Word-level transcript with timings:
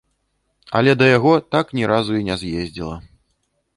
Але 0.79 0.95
да 1.01 1.09
яго 1.17 1.33
так 1.55 1.65
ні 1.81 1.85
разу 1.93 2.13
і 2.21 2.25
не 2.31 2.39
з'ездзіла. 2.45 2.97